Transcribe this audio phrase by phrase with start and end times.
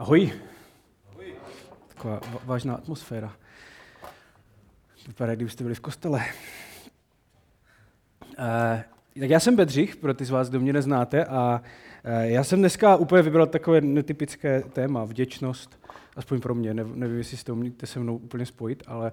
[0.00, 0.32] Ahoj.
[1.12, 1.34] Ahoj.
[1.88, 3.36] Taková vážná atmosféra.
[5.06, 6.24] Vypadá, kdybyste byli v kostele.
[8.38, 8.80] Uh,
[9.20, 11.62] tak já jsem Bedřich, pro ty z vás, kdo mě neznáte, a
[12.04, 15.86] uh, já jsem dneska úplně vybral takové netypické téma, vděčnost,
[16.16, 19.12] aspoň pro mě, ne, nevím, jestli si to umíte se mnou úplně spojit, ale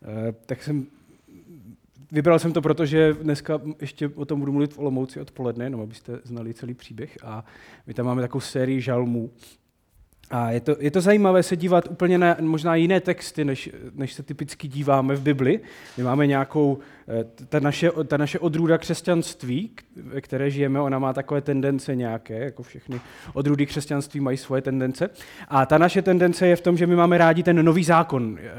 [0.00, 0.08] uh,
[0.46, 0.86] tak jsem
[2.12, 6.20] Vybral jsem to, protože dneska ještě o tom budu mluvit v Olomouci odpoledne, jenom abyste
[6.24, 7.18] znali celý příběh.
[7.24, 7.44] A
[7.86, 9.30] my tam máme takovou sérii žalmů,
[10.30, 14.12] a je to, je to zajímavé se dívat úplně na možná jiné texty, než, než
[14.12, 15.60] se typicky díváme v Bibli.
[15.96, 16.78] My máme nějakou,
[17.08, 22.38] eh, ta naše, ta naše odrůda křesťanství, ve které žijeme, ona má takové tendence nějaké,
[22.38, 23.00] jako všechny
[23.32, 25.10] odrůdy křesťanství mají svoje tendence.
[25.48, 28.50] A ta naše tendence je v tom, že my máme rádi ten nový zákon, eh,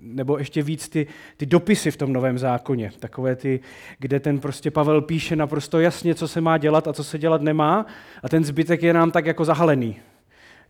[0.00, 2.90] nebo ještě víc ty, ty dopisy v tom novém zákoně.
[2.98, 3.60] Takové ty,
[3.98, 7.42] kde ten prostě Pavel píše naprosto jasně, co se má dělat a co se dělat
[7.42, 7.86] nemá,
[8.22, 9.96] a ten zbytek je nám tak jako zahalený.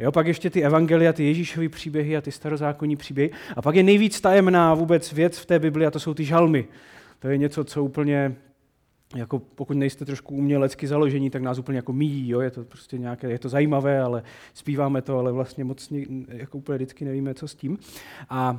[0.01, 3.31] Jo, pak ještě ty evangelia, ty Ježíšové příběhy a ty starozákonní příběhy.
[3.57, 6.69] A pak je nejvíc tajemná vůbec věc v té Bibli a to jsou ty žalmy.
[7.19, 8.37] To je něco, co úplně,
[9.17, 12.29] jako pokud nejste trošku umělecky založení, tak nás úplně jako míjí.
[12.29, 12.41] Jo?
[12.41, 14.23] Je to prostě nějaké, je to zajímavé, ale
[14.55, 15.93] zpíváme to, ale vlastně moc
[16.29, 17.79] jako úplně vždycky nevíme, co s tím.
[18.31, 18.59] A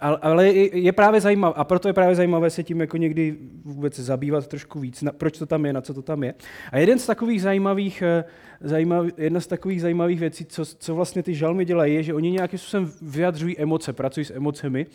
[0.00, 3.98] eh, ale je právě zajímavé, a proto je právě zajímavé se tím jako někdy vůbec
[3.98, 6.34] zabývat trošku víc, na, proč to tam je, na co to tam je.
[6.72, 8.24] A jeden z takových zajímavých, eh,
[8.60, 12.30] zajímav, jedna z takových zajímavých věcí, co, co vlastně ty žalmy dělají, je, že oni
[12.30, 14.86] nějakým způsobem vyjadřují emoce, pracují s emocemi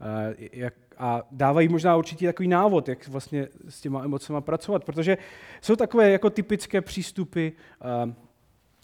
[0.00, 4.84] a, eh, jak, a dávají možná určitý takový návod, jak vlastně s těma emocemi pracovat,
[4.84, 5.18] protože
[5.62, 7.48] jsou takové jako typické přístupy,
[7.80, 8.23] a, eh,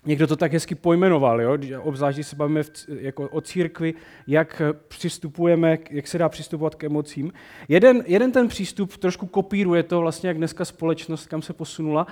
[0.07, 1.59] Někdo to tak hezky pojmenoval, jo?
[1.83, 3.95] obzvlášť když se bavíme v, jako o církvi,
[4.27, 7.33] jak přistupujeme, jak se dá přistupovat k emocím.
[7.69, 12.07] Jeden, jeden ten přístup trošku kopíruje to, vlastně, jak dneska společnost, kam se posunula,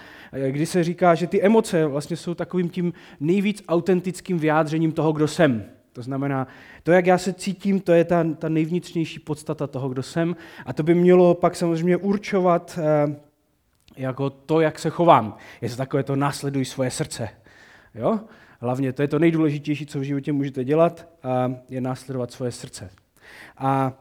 [0.50, 5.28] kdy se říká, že ty emoce vlastně jsou takovým tím nejvíc autentickým vyjádřením toho, kdo
[5.28, 5.64] jsem.
[5.92, 6.46] To znamená,
[6.82, 10.36] to, jak já se cítím, to je ta, ta nejvnitřnější podstata toho, kdo jsem.
[10.66, 13.16] A to by mělo pak samozřejmě určovat eh,
[13.96, 15.36] jako to, jak se chovám.
[15.60, 17.28] Je to takové to následuj svoje srdce.
[17.94, 18.20] Jo?
[18.60, 22.90] Hlavně to je to nejdůležitější, co v životě můžete dělat, a je následovat svoje srdce.
[23.58, 23.92] A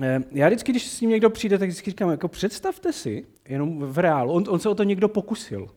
[0.00, 3.78] e, já vždycky, když s ním někdo přijde, tak vždycky říkám, jako představte si, jenom
[3.78, 5.68] v reálu, on, on se o to někdo pokusil.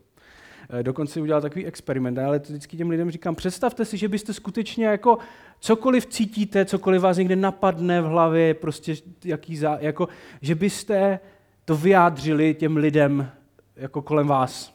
[0.70, 4.34] E, dokonce udělal takový experiment, ale to vždycky těm lidem říkám, představte si, že byste
[4.34, 5.18] skutečně jako
[5.60, 8.96] cokoliv cítíte, cokoliv vás někde napadne v hlavě, prostě
[9.26, 10.08] jaký zá, jako,
[10.42, 11.20] že byste
[11.66, 13.32] to vyjádřili těm lidem
[13.76, 14.75] jako kolem vás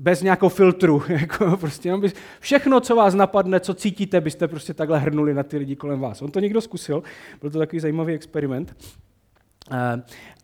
[0.00, 1.02] bez nějakého filtru.
[1.08, 5.42] Jako prostě jenom by, všechno, co vás napadne, co cítíte, byste prostě takhle hrnuli na
[5.42, 6.22] ty lidi kolem vás.
[6.22, 7.02] On to někdo zkusil,
[7.40, 8.76] byl to takový zajímavý experiment.
[9.70, 9.76] Uh,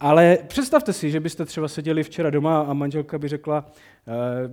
[0.01, 3.67] ale představte si, že byste třeba seděli včera doma a manželka by řekla,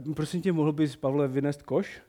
[0.05, 2.01] uh, prosím tě, mohl bys, Pavle, vynést koš?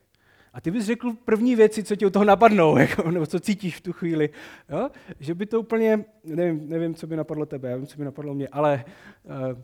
[0.53, 3.77] A ty bys řekl první věci, co ti u toho napadnou, jako, nebo co cítíš
[3.77, 4.31] v tu chvíli.
[4.69, 4.91] Jo?
[5.21, 8.35] Že by to úplně, nevím, nevím, co by napadlo tebe, já vím, co by napadlo
[8.35, 8.85] mě, ale
[9.25, 9.59] uh,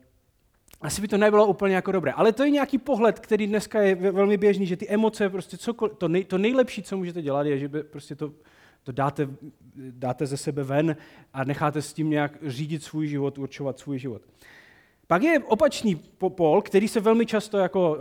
[0.81, 2.13] asi by to nebylo úplně jako dobré.
[2.13, 5.97] Ale to je nějaký pohled, který dneska je velmi běžný, že ty emoce, prostě cokoliv,
[5.99, 8.33] to, nej, to nejlepší, co můžete dělat, je, že by prostě to,
[8.83, 9.29] to dáte,
[9.77, 10.97] dáte ze sebe ven
[11.33, 14.23] a necháte s tím nějak řídit svůj život, určovat svůj život.
[15.07, 18.01] Pak je opačný pol, který se velmi často jako uh,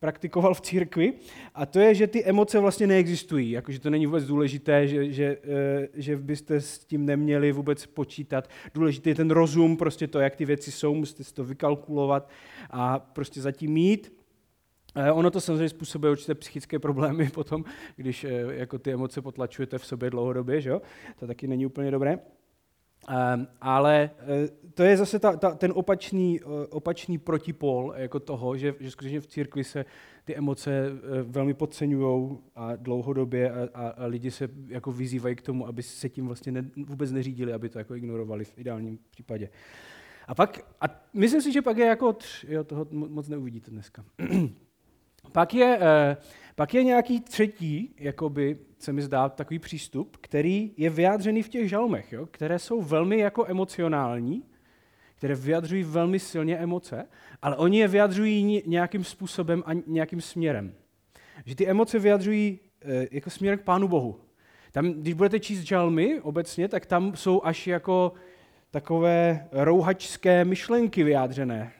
[0.00, 1.12] praktikoval v církvi,
[1.54, 5.38] a to je, že ty emoce vlastně neexistují, jakože to není vůbec důležité, že, že,
[5.44, 8.48] eh, že byste s tím neměli vůbec počítat.
[8.74, 12.30] Důležitý je ten rozum, prostě to, jak ty věci jsou, musíte si to vykalkulovat
[12.70, 14.12] a prostě zatím mít.
[14.94, 17.64] Eh, ono to samozřejmě způsobuje určité psychické problémy potom,
[17.96, 20.72] když eh, jako ty emoce potlačujete v sobě dlouhodobě, že?
[21.18, 22.18] to taky není úplně dobré.
[23.08, 28.56] Um, ale uh, to je zase ta, ta, ten opačný, uh, opačný protipol jako toho,
[28.56, 29.84] že, že skutečně v církvi se
[30.24, 30.98] ty emoce uh,
[31.30, 36.08] velmi podceňují a dlouhodobě a, a, a lidi se jako vyzývají k tomu, aby se
[36.08, 39.48] tím vlastně ne, vůbec neřídili, aby to jako ignorovali v ideálním případě.
[40.28, 40.84] A pak, a
[41.14, 44.04] myslím si, že pak je jako, tř, jo, toho moc neuvidíte dneska.
[45.32, 45.84] pak je, uh,
[46.60, 51.68] pak je nějaký třetí, jakoby, se mi zdá, takový přístup, který je vyjádřený v těch
[51.68, 54.42] žalmech, jo, které jsou velmi jako emocionální,
[55.14, 57.08] které vyjadřují velmi silně emoce,
[57.42, 60.74] ale oni je vyjadřují nějakým způsobem a nějakým směrem.
[61.44, 64.20] Že ty emoce vyjadřují e, jako směrem k Pánu Bohu.
[64.72, 68.12] Tam, když budete číst žalmy obecně, tak tam jsou až jako
[68.70, 71.72] takové rouhačské myšlenky vyjádřené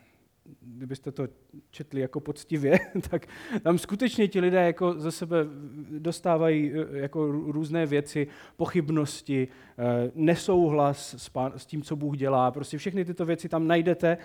[0.61, 1.29] kdybyste to
[1.71, 2.79] četli jako poctivě,
[3.11, 3.27] tak
[3.63, 5.37] tam skutečně ti lidé jako ze sebe
[5.99, 8.27] dostávají eh, jako různé věci,
[8.57, 9.49] pochybnosti,
[9.79, 11.15] eh, nesouhlas
[11.57, 12.51] s, tím, co Bůh dělá.
[12.51, 14.19] Prostě všechny tyto věci tam najdete.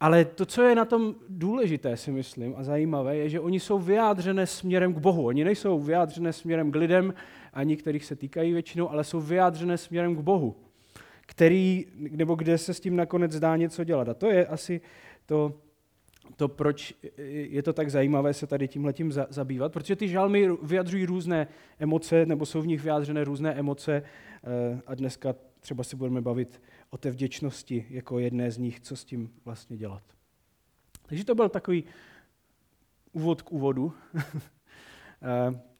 [0.00, 3.78] Ale to, co je na tom důležité, si myslím, a zajímavé, je, že oni jsou
[3.78, 5.26] vyjádřené směrem k Bohu.
[5.26, 7.14] Oni nejsou vyjádřené směrem k lidem,
[7.52, 10.56] ani kterých se týkají většinou, ale jsou vyjádřené směrem k Bohu,
[11.20, 14.08] který, nebo kde se s tím nakonec dá něco dělat.
[14.08, 14.80] A to je asi
[15.28, 15.60] to,
[16.36, 16.94] to, proč
[17.48, 21.48] je to tak zajímavé se tady tímhletím zabývat, protože ty žalmy vyjadřují různé
[21.78, 26.62] emoce, nebo jsou v nich vyjádřené různé emoce eh, a dneska třeba si budeme bavit
[26.90, 30.02] o té vděčnosti jako jedné z nich, co s tím vlastně dělat.
[31.06, 31.84] Takže to byl takový
[33.12, 33.92] úvod k úvodu.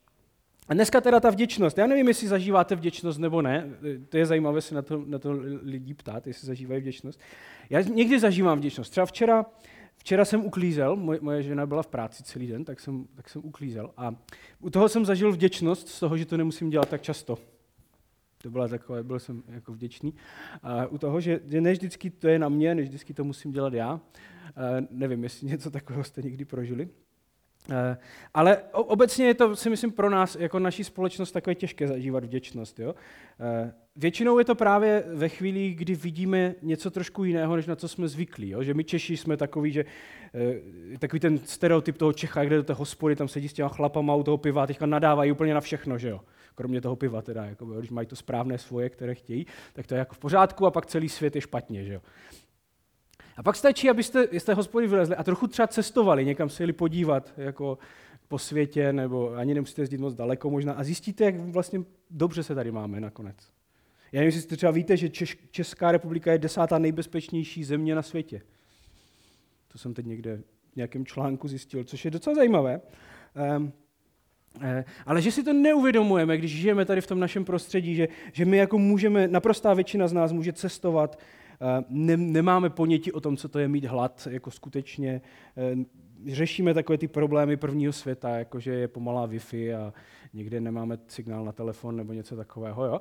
[0.68, 1.78] A dneska teda ta vděčnost.
[1.78, 3.70] Já nevím, jestli zažíváte vděčnost nebo ne.
[4.08, 5.32] To je zajímavé se na to, na to
[5.62, 7.20] lidi ptát, jestli zažívají vděčnost.
[7.70, 8.90] Já někdy zažívám vděčnost.
[8.90, 9.46] Třeba včera,
[9.96, 13.44] včera jsem uklízel, moje, moje žena byla v práci celý den, tak jsem, tak jsem
[13.44, 13.90] uklízel.
[13.96, 14.14] A
[14.60, 17.38] u toho jsem zažil vděčnost z toho, že to nemusím dělat tak často.
[18.42, 20.14] To byla takové, byl jsem jako vděčný.
[20.62, 23.52] A u toho, že, že ne vždycky to je na mě, než vždycky to musím
[23.52, 24.00] dělat já.
[24.56, 24.60] A
[24.90, 26.88] nevím, jestli něco takového jste někdy prožili.
[27.70, 27.96] Eh,
[28.34, 32.80] ale obecně je to, si myslím, pro nás, jako naší společnost, takové těžké zažívat vděčnost.
[32.80, 32.94] Jo?
[33.40, 37.88] Eh, většinou je to právě ve chvíli, kdy vidíme něco trošku jiného, než na co
[37.88, 38.50] jsme zvyklí.
[38.50, 38.62] Jo?
[38.62, 39.84] Že my Češi jsme takový, že
[40.94, 44.14] eh, takový ten stereotyp toho Čecha, kde do té hospody tam sedí s těma chlapama
[44.14, 46.20] u toho piva, teďka nadávají úplně na všechno, že jo?
[46.54, 49.98] Kromě toho piva teda, jako, když mají to správné svoje, které chtějí, tak to je
[49.98, 52.00] jako v pořádku a pak celý svět je špatně, že jo?
[53.38, 56.72] A pak stačí, abyste z té hospody vylezli a trochu třeba cestovali, někam se jeli
[56.72, 57.78] podívat jako
[58.28, 62.54] po světě, nebo ani nemusíte jezdit moc daleko možná, a zjistíte, jak vlastně dobře se
[62.54, 63.36] tady máme nakonec.
[64.12, 65.08] Já nevím, jestli třeba víte, že
[65.50, 68.42] Česká republika je desátá nejbezpečnější země na světě.
[69.72, 70.40] To jsem teď někde
[70.72, 72.80] v nějakém článku zjistil, což je docela zajímavé.
[73.56, 73.72] Um,
[75.06, 78.56] ale že si to neuvědomujeme, když žijeme tady v tom našem prostředí, že, že my
[78.56, 81.18] jako můžeme, naprostá většina z nás může cestovat,
[81.60, 81.84] Eh,
[82.16, 85.20] nemáme ponětí o tom, co to je mít hlad, jako skutečně
[85.56, 85.76] eh,
[86.26, 89.92] řešíme takové ty problémy prvního světa, jako že je pomalá Wi-Fi a
[90.32, 92.84] někde nemáme signál na telefon nebo něco takového.
[92.84, 93.00] Jo?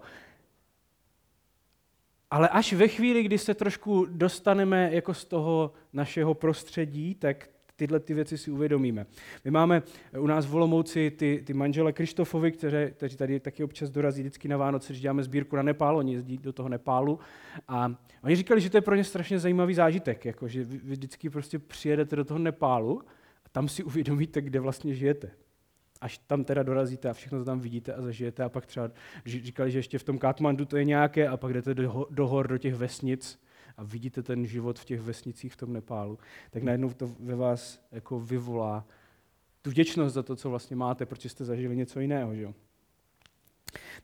[2.32, 8.00] Ale až ve chvíli, kdy se trošku dostaneme jako z toho našeho prostředí, tak tyhle
[8.00, 9.06] ty věci si uvědomíme.
[9.46, 9.84] My máme
[10.20, 14.48] u nás v Olomouci ty, ty manžele Krištofovi, kteří, kteří tady taky občas dorazí vždycky
[14.48, 17.20] na Vánoce, když děláme sbírku na Nepál, oni jezdí do toho Nepálu.
[17.68, 21.30] A oni říkali, že to je pro ně strašně zajímavý zážitek, jako, že vy vždycky
[21.30, 23.02] prostě přijedete do toho Nepálu
[23.46, 25.32] a tam si uvědomíte, kde vlastně žijete.
[26.02, 28.92] Až tam teda dorazíte a všechno to tam vidíte a zažijete a pak třeba
[29.26, 32.48] říkali, že ještě v tom Katmandu to je nějaké a pak jdete do, do hor,
[32.48, 33.40] do těch vesnic
[33.78, 36.20] a vidíte ten život v těch vesnicích v tom Nepálu,
[36.52, 38.86] tak najednou to ve vás jako vyvolá
[39.62, 42.36] tu vděčnost za to, co vlastně máte, protože jste zažili něco jiného.
[42.36, 42.54] Že?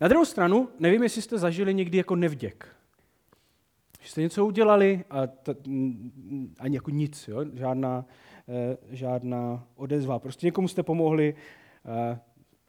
[0.02, 2.76] Na druhou stranu, nevím, jestli jste zažili někdy jako nevděk.
[4.02, 5.56] Že jste něco udělali a t-
[6.60, 7.46] ani jako nic, jo?
[7.54, 8.06] Žádná,
[8.48, 10.20] eh, žádná odezva.
[10.20, 11.36] Prostě někomu jste pomohli,
[11.86, 12.20] eh,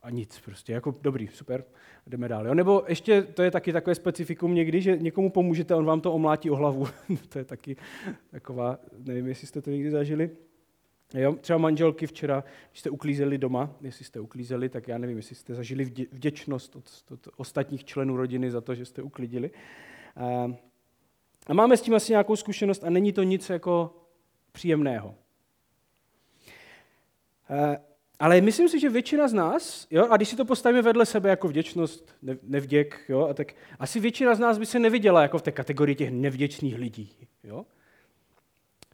[0.05, 1.65] a nic prostě, jako dobrý, super,
[2.07, 2.47] jdeme dál.
[2.47, 2.55] Jo?
[2.55, 6.51] Nebo ještě, to je taky takové specifikum někdy, že někomu pomůžete, on vám to omlátí
[6.51, 6.87] o hlavu.
[7.29, 7.77] to je taky
[8.31, 10.31] taková, nevím, jestli jste to někdy zažili.
[11.15, 11.33] Jo?
[11.33, 15.55] Třeba manželky včera, když jste uklízeli doma, jestli jste uklízeli, tak já nevím, jestli jste
[15.55, 19.51] zažili vděčnost od, od ostatních členů rodiny za to, že jste uklidili.
[20.17, 20.55] A,
[21.47, 23.97] a máme s tím asi nějakou zkušenost a není to nic jako
[24.53, 25.15] příjemného.
[28.19, 31.31] Ale myslím si, že většina z nás, jo, a když si to postavíme vedle sebe
[31.31, 35.43] jako vděčnost, nevděk, jo, a tak asi většina z nás by se neviděla jako v
[35.43, 37.17] té kategorii těch nevděčných lidí.
[37.45, 37.65] Jo?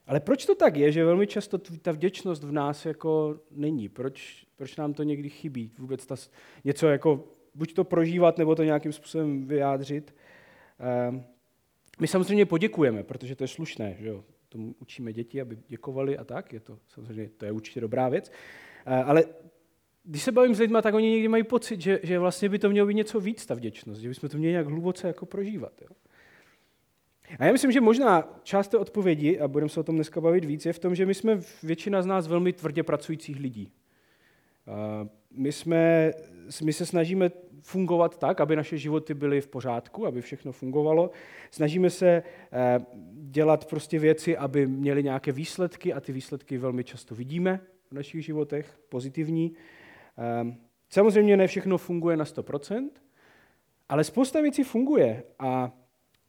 [0.06, 3.88] Ale proč to tak je, že velmi často ta vděčnost v nás jako není?
[3.88, 5.72] Proč, proč nám to někdy chybí?
[5.78, 6.14] Vůbec ta,
[6.64, 10.14] něco jako buď to prožívat, nebo to nějakým způsobem vyjádřit.
[10.78, 11.24] Ehm,
[12.00, 14.24] my samozřejmě poděkujeme, protože to je slušné, že jo?
[14.48, 18.32] Tomu učíme děti, aby děkovali a tak, je to samozřejmě, to je určitě dobrá věc.
[18.86, 19.24] Eh, ale
[20.04, 22.70] když se bavím s lidmi, tak oni někdy mají pocit, že, že vlastně by to
[22.70, 25.72] mělo být něco víc, ta vděčnost, že bychom to měli nějak hluboce jako prožívat.
[25.80, 25.88] Jo?
[27.38, 30.44] A já myslím, že možná část té odpovědi, a budeme se o tom dneska bavit
[30.44, 33.72] víc, je v tom, že my jsme většina z nás velmi tvrdě pracujících lidí.
[34.68, 36.12] Eh, my, jsme,
[36.64, 37.30] my se snažíme
[37.62, 41.10] fungovat tak, aby naše životy byly v pořádku, aby všechno fungovalo.
[41.50, 42.22] Snažíme se
[42.52, 42.80] eh,
[43.12, 47.60] dělat prostě věci, aby měly nějaké výsledky a ty výsledky velmi často vidíme
[47.90, 49.56] v našich životech, pozitivní.
[50.16, 50.56] Ehm,
[50.88, 52.90] samozřejmě ne všechno funguje na 100%,
[53.88, 55.72] ale spousta věcí funguje a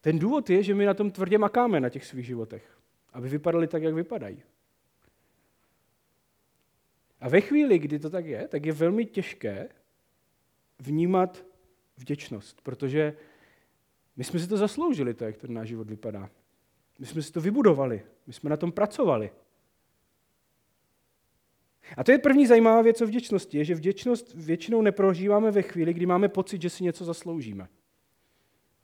[0.01, 2.79] ten důvod je, že my na tom tvrdě makáme na těch svých životech,
[3.13, 4.43] aby vypadaly tak, jak vypadají.
[7.19, 9.69] A ve chvíli, kdy to tak je, tak je velmi těžké
[10.79, 11.45] vnímat
[11.97, 13.17] vděčnost, protože
[14.15, 16.29] my jsme si to zasloužili, to, jak ten náš život vypadá.
[16.99, 18.05] My jsme si to vybudovali.
[18.27, 19.31] My jsme na tom pracovali.
[21.97, 25.93] A to je první zajímavá věc o vděčnosti, je, že vděčnost většinou neprožíváme ve chvíli,
[25.93, 27.67] kdy máme pocit, že si něco zasloužíme.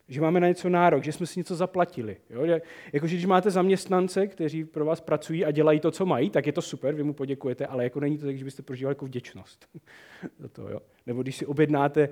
[0.08, 2.18] Že máme na něco nárok, že jsme si něco zaplatili.
[2.30, 2.60] Jo?
[2.94, 6.54] Jakože když máte zaměstnance, kteří pro vás pracují a dělají to, co mají, tak je
[6.54, 9.68] to super, vy mu poděkujete, ale jako není to tak, že byste prožívali jako vděčnost.
[10.40, 10.80] za to, jo?
[11.06, 12.10] Nebo když si objednáte,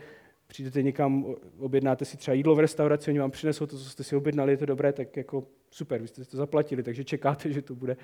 [0.47, 4.15] přijdete někam, objednáte si třeba jídlo v restauraci, oni vám přinesou to, co jste si
[4.15, 7.61] objednali, je to dobré, tak jako super, vy jste si to zaplatili, takže čekáte, že
[7.61, 7.97] to bude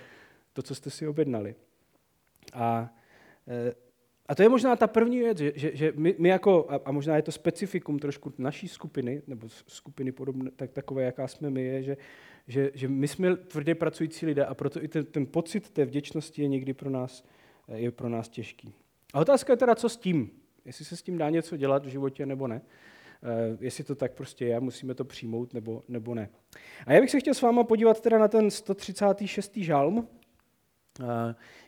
[0.54, 1.56] to, co jste si objednali.
[2.54, 2.94] A,
[3.48, 3.74] e,
[4.28, 7.16] a to je možná ta první věc, že, že, že my, my jako, a, možná
[7.16, 11.84] je to specifikum trošku naší skupiny, nebo skupiny podobné, tak, takové, jaká jsme my, je,
[11.84, 11.98] že,
[12.48, 16.42] že, že my jsme tvrdě pracující lidé a proto i ten, ten pocit té vděčnosti
[16.42, 17.24] je někdy pro nás,
[17.74, 18.74] je pro nás těžký.
[19.14, 20.32] A otázka je teda, co s tím?
[20.66, 22.62] Jestli se s tím dá něco dělat v životě nebo ne.
[23.52, 26.30] Uh, jestli to tak prostě je, musíme to přijmout nebo, nebo ne.
[26.86, 29.58] A já bych se chtěl s váma podívat teda na ten 136.
[29.58, 30.08] žalm,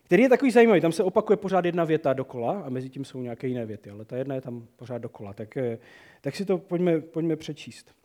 [0.04, 0.82] který je takový zajímavý.
[0.82, 4.06] Tam se opakuje pořád jedna věta dokola a mezi tím jsou nějaké jiné věty, ale
[4.06, 5.34] ta jedna je tam pořád dokola.
[5.34, 5.80] Tak, eh,
[6.22, 7.96] tak si to pojďme, pojďme přečíst.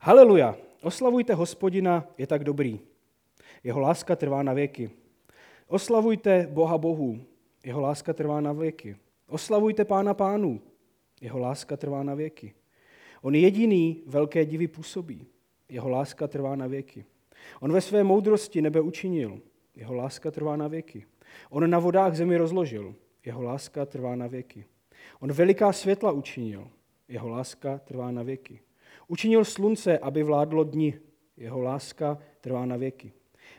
[0.00, 2.80] Haleluja, oslavujte hospodina, je tak dobrý.
[3.64, 4.90] Jeho láska trvá na věky.
[5.68, 7.20] Oslavujte Boha Bohu,
[7.64, 8.96] jeho láska trvá na věky.
[9.28, 10.60] Oslavujte Pána Pánů,
[11.20, 12.54] jeho láska trvá na věky.
[13.22, 15.26] On jediný velké divy působí,
[15.68, 17.04] jeho láska trvá na věky.
[17.60, 19.40] On ve své moudrosti nebe učinil,
[19.78, 21.06] jeho láska trvá na věky.
[21.50, 22.94] On na vodách zemi rozložil,
[23.24, 24.64] jeho láska trvá na věky.
[25.20, 26.70] On veliká světla učinil,
[27.08, 28.60] jeho láska trvá na věky.
[29.08, 31.00] Učinil slunce, aby vládlo dni,
[31.36, 33.12] jeho láska trvá na věky.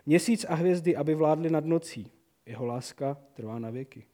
[0.06, 2.12] Měsíc a hvězdy, aby vládly nad nocí,
[2.46, 4.06] jeho láska trvá na věky.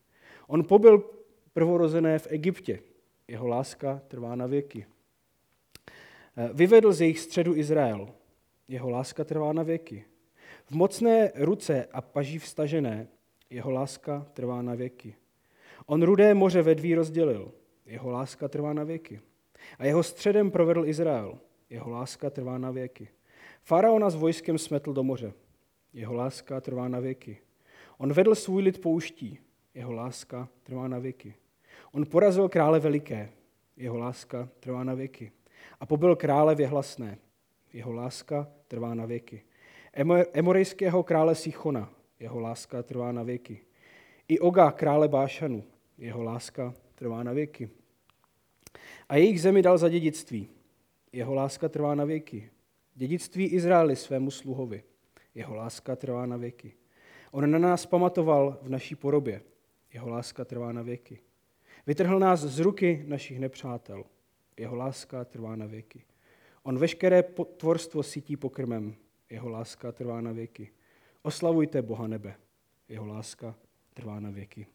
[0.48, 1.10] On pobyl
[1.54, 2.80] prvorozené v Egyptě,
[3.28, 4.86] jeho láska trvá na věky.
[6.54, 8.10] Vyvedl z jejich středu Izrael,
[8.68, 10.06] jeho láska trvá na věky.
[10.66, 13.08] V mocné ruce a paží vstažené
[13.50, 15.16] jeho láska trvá na věky.
[15.86, 17.52] On rudé moře ve dví rozdělil,
[17.86, 19.22] jeho láska trvá na věky.
[19.80, 21.38] A jeho středem provedl Izrael,
[21.70, 23.08] jeho láska trvá na věky.
[23.64, 25.34] Faraona s vojskem smetl do moře,
[25.94, 27.38] jeho láska trvá na věky.
[27.98, 29.40] On vedl svůj lid pouští,
[29.74, 31.36] jeho láska trvá na věky.
[31.92, 33.32] On porazil krále veliké,
[33.78, 35.32] jeho láska trvá na věky.
[35.80, 37.18] A pobyl krále věhlasné,
[37.74, 39.44] jeho láska trvá na věky.
[40.34, 43.62] Emorejského krále Sichona, jeho láska trvá na věky.
[44.28, 45.64] I Oga, krále Bášanu,
[45.98, 47.70] jeho láska trvá na věky.
[49.10, 50.50] A jejich zemi dal za dědictví,
[51.12, 52.50] jeho láska trvá na věky.
[52.96, 54.84] Dědictví Izraeli svému sluhovi,
[55.36, 56.74] jeho láska trvá na věky.
[57.32, 59.42] On na nás pamatoval v naší porobě,
[59.94, 61.20] jeho láska trvá na věky.
[61.88, 64.04] Vytrhl nás z ruky našich nepřátel,
[64.58, 66.04] jeho láska trvá na věky.
[66.64, 67.24] On veškeré
[67.58, 68.96] tvorstvo sítí pokrmem,
[69.30, 70.72] jeho láska trvá na věky.
[71.22, 72.36] Oslavujte Boha nebe,
[72.90, 73.56] jeho láska
[73.94, 74.68] trvá na věky.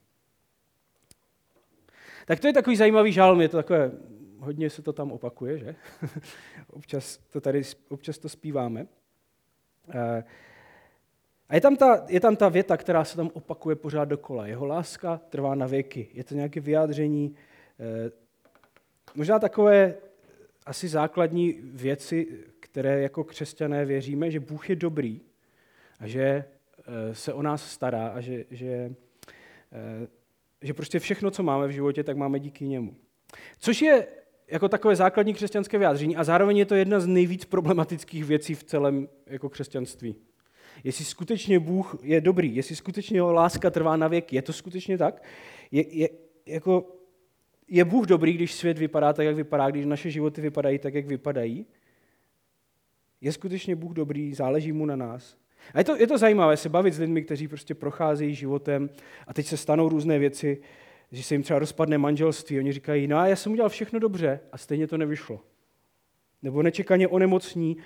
[2.26, 3.92] Tak to je takový zajímavý žálm, je to takové,
[4.38, 5.74] hodně se to tam opakuje, že?
[6.70, 8.86] občas to tady, občas to zpíváme.
[9.94, 10.24] Eh,
[11.48, 14.46] a je tam, ta, je tam ta věta, která se tam opakuje pořád dokola.
[14.46, 16.08] Jeho láska trvá na věky.
[16.12, 17.34] Je to nějaké vyjádření,
[17.80, 18.10] eh,
[19.14, 19.94] možná takové
[20.66, 25.20] asi základní věci, které jako křesťané věříme, že Bůh je dobrý
[26.00, 28.94] a že eh, se o nás stará a že, že,
[29.72, 30.08] eh,
[30.62, 32.94] že prostě všechno, co máme v životě, tak máme díky němu.
[33.58, 34.06] Což je
[34.48, 38.64] jako takové základní křesťanské vyjádření a zároveň je to jedna z nejvíc problematických věcí v
[38.64, 40.14] celém jako křesťanství.
[40.84, 44.98] Jestli skutečně Bůh je dobrý, jestli skutečně jeho láska trvá na věky, je to skutečně
[44.98, 45.22] tak?
[45.70, 46.08] Je, je,
[46.46, 46.96] jako,
[47.68, 51.06] je Bůh dobrý, když svět vypadá tak, jak vypadá, když naše životy vypadají tak, jak
[51.06, 51.66] vypadají?
[53.20, 55.36] Je skutečně Bůh dobrý, záleží mu na nás.
[55.74, 58.90] A je to, je to zajímavé se bavit s lidmi, kteří prostě procházejí životem
[59.26, 60.62] a teď se stanou různé věci,
[61.12, 62.58] že se jim třeba rozpadne manželství.
[62.58, 65.40] Oni říkají, no a já jsem udělal všechno dobře a stejně to nevyšlo.
[66.42, 67.76] Nebo nečekaně onemocní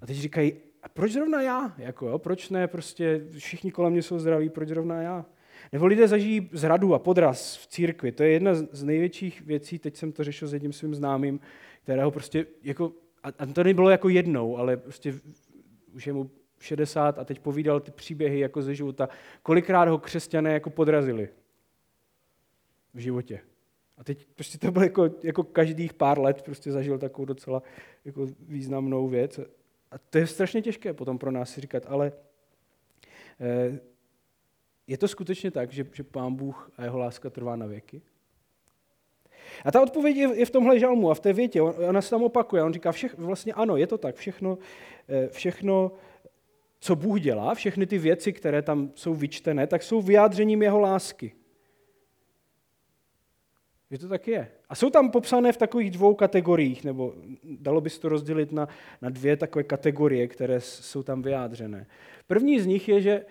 [0.00, 0.52] a teď říkají,
[0.82, 1.74] a proč zrovna já?
[1.78, 2.68] Jako, jo, proč ne?
[2.68, 5.26] Prostě všichni kolem mě jsou zdraví, proč zrovna já?
[5.72, 8.12] Nebo lidé zažijí zradu a podraz v církvi.
[8.12, 11.40] To je jedna z největších věcí, teď jsem to řešil s jedním svým známým,
[11.82, 12.92] kterého prostě jako
[13.38, 15.14] a to nebylo jako jednou, ale prostě
[15.92, 19.08] už je mu 60 a teď povídal ty příběhy jako ze života.
[19.42, 21.28] Kolikrát ho křesťané jako podrazili
[22.94, 23.40] v životě.
[23.98, 27.62] A teď prostě to bylo jako, jako každých pár let prostě zažil takovou docela
[28.04, 29.40] jako významnou věc.
[29.90, 32.12] A to je strašně těžké potom pro nás říkat, ale
[33.40, 33.78] eh,
[34.86, 38.02] je to skutečně tak, že, že Pán Bůh a jeho láska trvá na věky?
[39.64, 41.62] A ta odpověď je v tomhle žalmu a v té větě.
[41.62, 42.62] Ona se tam opakuje.
[42.62, 44.16] On říká, všech, vlastně ano, je to tak.
[44.16, 44.58] Všechno,
[45.08, 45.92] eh, všechno,
[46.80, 51.32] co Bůh dělá, všechny ty věci, které tam jsou vyčtené, tak jsou vyjádřením jeho lásky.
[53.90, 54.50] Že to tak je.
[54.68, 58.68] A jsou tam popsané v takových dvou kategoriích, nebo dalo by se to rozdělit na,
[59.02, 61.86] na dvě takové kategorie, které jsou tam vyjádřené.
[62.26, 63.24] První z nich je, že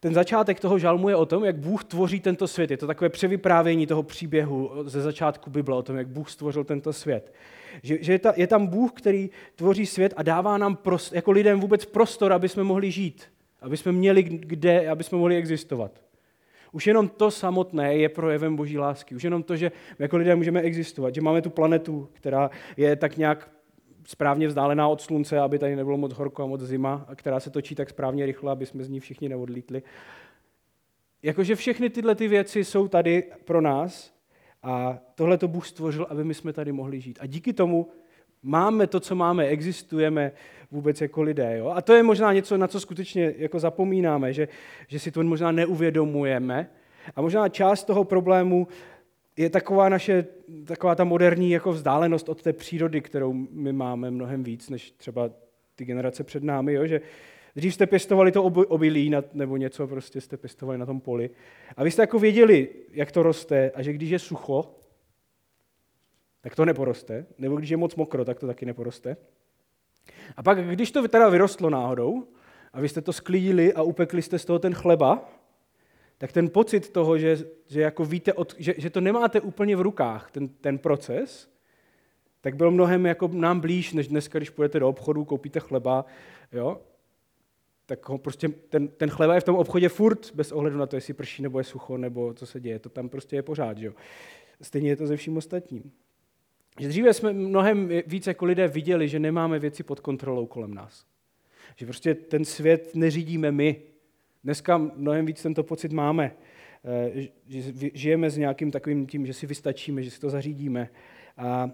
[0.00, 2.70] ten začátek toho žalmu je o tom, jak Bůh tvoří tento svět.
[2.70, 6.92] Je to takové převyprávění toho příběhu ze začátku Bible o tom, jak Bůh stvořil tento
[6.92, 7.32] svět.
[7.82, 11.30] Že, že je, ta, je tam Bůh, který tvoří svět a dává nám prost, jako
[11.30, 13.24] lidem vůbec prostor, aby jsme mohli žít,
[13.60, 15.92] aby jsme měli kde, aby jsme mohli existovat.
[16.72, 19.14] Už jenom to samotné je projevem boží lásky.
[19.14, 23.16] Už jenom to, že jako lidé můžeme existovat, že máme tu planetu, která je tak
[23.16, 23.50] nějak
[24.06, 27.50] správně vzdálená od slunce, aby tady nebylo moc horko a moc zima, a která se
[27.50, 29.82] točí tak správně rychle, aby jsme z ní všichni neodlítli.
[31.22, 34.14] Jakože všechny tyhle ty věci jsou tady pro nás
[34.62, 37.18] a tohle to Bůh stvořil, aby my jsme tady mohli žít.
[37.22, 37.88] A díky tomu
[38.42, 40.32] máme to, co máme, existujeme
[40.70, 41.58] vůbec jako lidé.
[41.58, 41.68] Jo?
[41.68, 44.48] A to je možná něco, na co skutečně jako zapomínáme, že,
[44.88, 46.70] že si to možná neuvědomujeme.
[47.16, 48.68] A možná část toho problému
[49.36, 50.26] je taková naše,
[50.64, 55.30] taková ta moderní jako vzdálenost od té přírody, kterou my máme mnohem víc, než třeba
[55.74, 56.86] ty generace před námi, jo?
[56.86, 57.00] že
[57.56, 61.30] dřív jste pěstovali to obilí nebo něco, prostě jste pěstovali na tom poli.
[61.76, 64.74] A vy jste jako věděli, jak to roste a že když je sucho,
[66.40, 67.26] tak to neporoste.
[67.38, 69.16] Nebo když je moc mokro, tak to taky neporoste.
[70.36, 72.28] A pak, když to teda vyrostlo náhodou,
[72.72, 75.28] a vy jste to sklídili a upekli jste z toho ten chleba,
[76.18, 79.80] tak ten pocit toho, že, že, jako víte, od, že, že to nemáte úplně v
[79.80, 81.50] rukách, ten, ten proces,
[82.40, 86.04] tak byl mnohem jako nám blíž, než dneska, když půjdete do obchodu, koupíte chleba,
[86.52, 86.80] jo,
[87.86, 90.96] tak ho prostě ten, ten chleba je v tom obchodě furt, bez ohledu na to,
[90.96, 93.78] jestli prší nebo je sucho, nebo co se děje, to tam prostě je pořád.
[93.78, 93.92] Že jo.
[94.62, 95.92] Stejně je to ze vším ostatním.
[96.80, 101.06] Že dříve jsme mnohem více jako lidé viděli, že nemáme věci pod kontrolou kolem nás.
[101.76, 103.82] Že prostě ten svět neřídíme my.
[104.46, 106.32] Dneska mnohem víc tento pocit máme.
[106.84, 110.88] Eh, že žijeme s nějakým takovým tím, že si vystačíme, že si to zařídíme.
[111.36, 111.70] A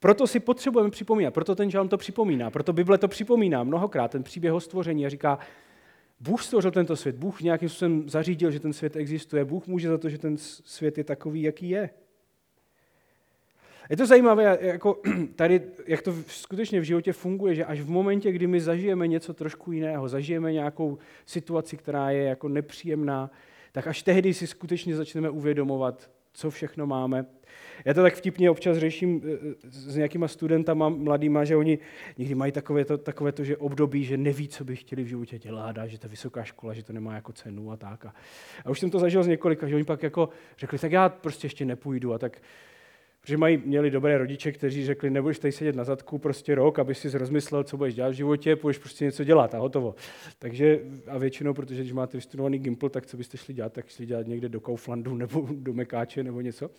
[0.00, 4.22] proto si potřebujeme připomínat, proto ten žalm to připomíná, proto Bible to připomíná mnohokrát, ten
[4.22, 5.38] příběh o stvoření a říká,
[6.20, 9.98] Bůh stvořil tento svět, Bůh nějakým způsobem zařídil, že ten svět existuje, Bůh může za
[9.98, 11.90] to, že ten svět je takový, jaký je.
[13.92, 15.00] Je to zajímavé, jako
[15.36, 19.34] tady, jak to skutečně v životě funguje, že až v momentě, kdy my zažijeme něco
[19.34, 23.30] trošku jiného, zažijeme nějakou situaci, která je jako nepříjemná,
[23.72, 27.26] tak až tehdy si skutečně začneme uvědomovat, co všechno máme.
[27.84, 31.78] Já to tak vtipně občas řeším eh, eh, s nějakýma studentama mladýma, že oni
[32.18, 35.38] někdy mají takové to, takové to že období, že neví, co by chtěli v životě
[35.38, 38.06] dělat a že ta vysoká škola, že to nemá jako cenu a tak.
[38.06, 38.14] A,
[38.64, 40.28] a už jsem to zažil z několika, že oni pak jako
[40.58, 42.40] řekli, tak já prostě ještě nepůjdu a tak
[43.22, 46.94] Protože mají, měli dobré rodiče, kteří řekli, nebudeš tady sedět na zadku prostě rok, aby
[46.94, 49.94] si rozmyslel, co budeš dělat v životě, půjdeš prostě něco dělat a hotovo.
[50.38, 54.06] Takže a většinou, protože když máte vystudovaný Gimple, tak co byste šli dělat, tak šli
[54.06, 56.70] dělat někde do Kauflandu nebo do Mekáče nebo něco.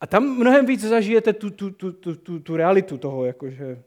[0.00, 3.82] A tam mnohem víc zažijete tu, tu, tu, tu, tu, tu realitu toho, jakože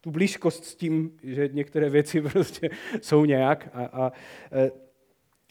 [0.00, 4.12] tu blízkost s tím, že některé věci prostě jsou nějak a, a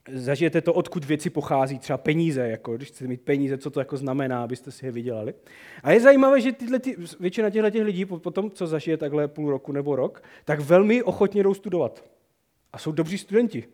[0.09, 3.97] zažijete to, odkud věci pochází, třeba peníze, jako když chcete mít peníze, co to jako
[3.97, 5.33] znamená, abyste si je vydělali.
[5.83, 9.27] A je zajímavé, že tyhle, ty, většina těchto těch lidí po tom, co zažije takhle
[9.27, 12.03] půl roku nebo rok, tak velmi ochotně jdou studovat.
[12.73, 13.67] A jsou dobří studenti.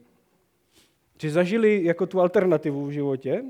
[1.21, 3.43] Že zažili jako tu alternativu v životě.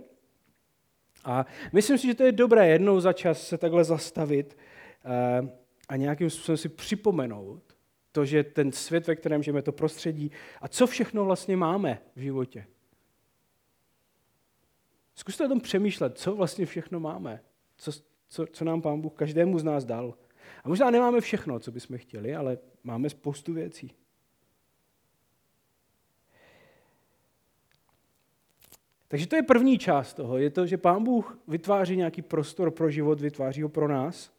[1.26, 4.58] A myslím si, že to je dobré jednou za čas se takhle zastavit
[5.06, 5.50] eh,
[5.90, 7.67] a nějakým způsobem si připomenout,
[8.18, 12.20] to, že ten svět, ve kterém žijeme, to prostředí a co všechno vlastně máme v
[12.20, 12.68] životě.
[15.16, 17.44] Zkuste o tom přemýšlet, co vlastně všechno máme,
[17.78, 17.92] co,
[18.28, 20.18] co, co nám Pán Bůh každému z nás dal.
[20.64, 23.94] A možná nemáme všechno, co bychom chtěli, ale máme spoustu věcí.
[29.08, 30.38] Takže to je první část toho.
[30.38, 34.37] Je to, že Pán Bůh vytváří nějaký prostor pro život, vytváří ho pro nás.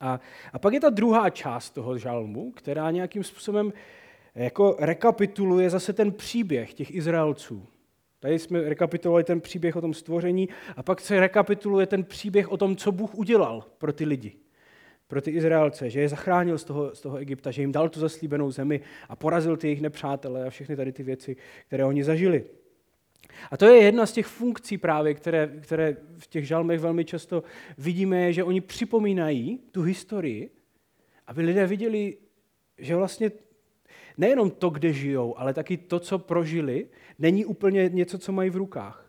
[0.00, 0.20] A,
[0.52, 3.72] a pak je ta druhá část toho žalmu, která nějakým způsobem
[4.34, 7.66] jako rekapituluje zase ten příběh těch Izraelců.
[8.20, 12.56] Tady jsme rekapitulovali ten příběh o tom stvoření a pak se rekapituluje ten příběh o
[12.56, 14.32] tom, co Bůh udělal pro ty lidi,
[15.06, 18.00] pro ty Izraelce, že je zachránil z toho, z toho Egypta, že jim dal tu
[18.00, 22.44] zaslíbenou zemi a porazil ty jejich nepřátele a všechny tady ty věci, které oni zažili.
[23.50, 27.42] A to je jedna z těch funkcí právě, které, které v těch žalmech velmi často
[27.78, 30.50] vidíme, že oni připomínají tu historii,
[31.26, 32.16] aby lidé viděli,
[32.78, 33.30] že vlastně
[34.18, 38.56] nejenom to, kde žijou, ale taky to, co prožili, není úplně něco, co mají v
[38.56, 39.03] rukách.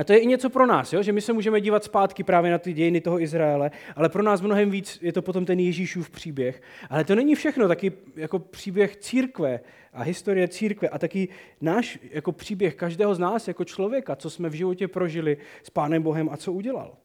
[0.00, 1.02] A to je i něco pro nás, jo?
[1.02, 4.40] že my se můžeme dívat zpátky právě na ty dějiny toho Izraele, ale pro nás
[4.40, 6.62] mnohem víc je to potom ten Ježíšův příběh.
[6.90, 9.60] Ale to není všechno, taky jako příběh církve
[9.92, 11.28] a historie církve a taky
[11.60, 16.02] náš jako příběh každého z nás jako člověka, co jsme v životě prožili s Pánem
[16.02, 16.96] Bohem a co udělal.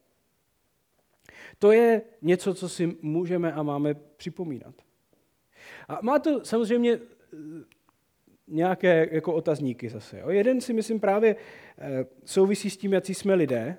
[1.59, 4.75] To je něco, co si můžeme a máme připomínat.
[5.87, 6.99] A má to samozřejmě
[8.47, 10.19] nějaké jako otazníky zase.
[10.19, 10.29] Jo.
[10.29, 11.35] Jeden si myslím právě
[11.77, 13.77] eh, souvisí s tím, jaký jsme lidé,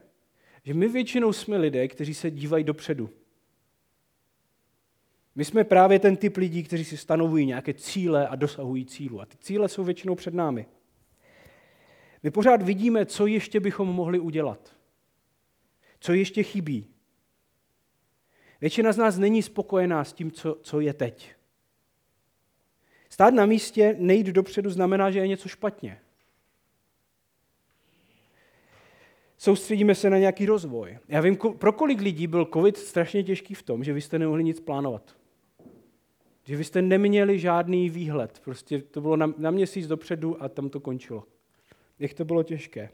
[0.62, 3.10] že my většinou jsme lidé, kteří se dívají dopředu.
[5.34, 9.20] My jsme právě ten typ lidí, kteří si stanovují nějaké cíle a dosahují cílu.
[9.20, 10.66] A ty cíle jsou většinou před námi.
[12.22, 14.76] My pořád vidíme, co ještě bychom mohli udělat.
[16.00, 16.86] Co ještě chybí.
[18.60, 21.35] Většina z nás není spokojená s tím, co, co je teď.
[23.16, 26.00] Stát na místě, nejít dopředu, znamená, že je něco špatně.
[29.38, 30.98] Soustředíme se na nějaký rozvoj.
[31.08, 34.44] Já vím, pro kolik lidí byl covid strašně těžký v tom, že vy jste nemohli
[34.44, 35.16] nic plánovat.
[36.44, 38.40] Že vy jste neměli žádný výhled.
[38.44, 41.24] Prostě to bylo na, na měsíc dopředu a tam to končilo.
[41.98, 42.90] Jak to bylo těžké.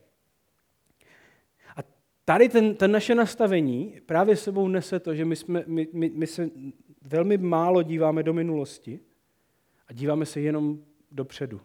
[1.76, 1.80] A
[2.24, 6.26] tady ten, ten naše nastavení právě sebou nese to, že my, jsme, my, my, my
[6.26, 6.50] se
[7.02, 9.00] velmi málo díváme do minulosti,
[9.92, 10.78] a díváme se jenom
[11.10, 11.60] dopředu.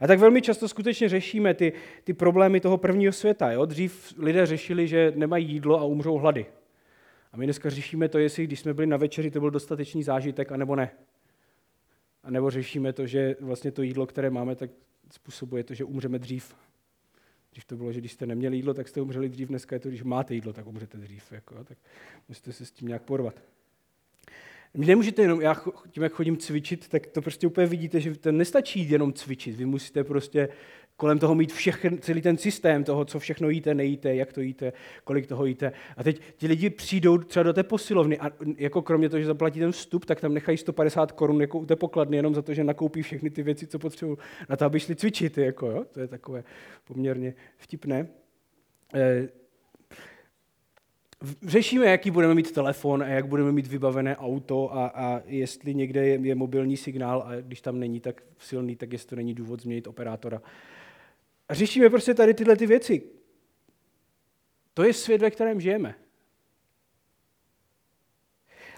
[0.00, 1.72] A tak velmi často skutečně řešíme ty,
[2.04, 3.52] ty problémy toho prvního světa.
[3.52, 3.64] Jo?
[3.66, 6.46] Dřív lidé řešili, že nemají jídlo a umřou hlady.
[7.32, 10.52] A my dneska řešíme to, jestli když jsme byli na večeři, to byl dostatečný zážitek,
[10.52, 10.90] anebo ne.
[12.22, 14.70] A nebo řešíme to, že vlastně to jídlo, které máme, tak
[15.12, 16.54] způsobuje to, že umřeme dřív.
[17.52, 19.88] Když to bylo, že když jste neměli jídlo, tak jste umřeli dřív, dneska je to,
[19.88, 21.32] když máte jídlo, tak umřete dřív.
[21.32, 21.78] Jako, tak
[22.28, 23.42] musíte se s tím nějak porvat.
[24.74, 28.90] Nemůžete jenom, já tím, jak chodím cvičit, tak to prostě úplně vidíte, že to nestačí
[28.90, 29.56] jenom cvičit.
[29.56, 30.48] Vy musíte prostě
[30.96, 34.72] kolem toho mít všechny, celý ten systém toho, co všechno jíte, nejíte, jak to jíte,
[35.04, 35.72] kolik toho jíte.
[35.96, 39.60] A teď ti lidi přijdou třeba do té posilovny a jako kromě toho, že zaplatí
[39.60, 42.64] ten vstup, tak tam nechají 150 korun jako u té pokladny, jenom za to, že
[42.64, 45.38] nakoupí všechny ty věci, co potřebují na to, aby šli cvičit.
[45.38, 45.84] Jako, jo?
[45.92, 46.44] To je takové
[46.84, 48.08] poměrně vtipné.
[48.94, 49.28] Eh,
[51.42, 56.06] řešíme, jaký budeme mít telefon a jak budeme mít vybavené auto a, a jestli někde
[56.06, 59.62] je, je mobilní signál a když tam není tak silný, tak jestli to není důvod
[59.62, 60.42] změnit operátora.
[61.48, 63.02] A řešíme prostě tady tyhle ty věci.
[64.74, 65.94] To je svět, ve kterém žijeme.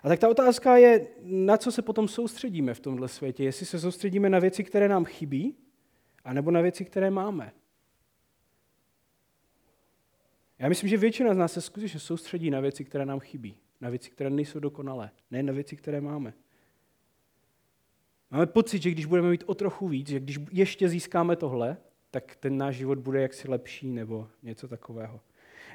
[0.02, 3.44] A tak ta otázka je, na co se potom soustředíme v tomhle světě.
[3.44, 5.56] Jestli se soustředíme na věci, které nám chybí,
[6.24, 7.52] anebo na věci, které máme.
[10.62, 13.56] Já myslím, že většina z nás se skutečně soustředí na věci, které nám chybí.
[13.80, 15.10] Na věci, které nejsou dokonalé.
[15.30, 16.34] Ne na věci, které máme.
[18.30, 21.76] Máme pocit, že když budeme mít o trochu víc, že když ještě získáme tohle,
[22.10, 25.20] tak ten náš život bude jaksi lepší nebo něco takového.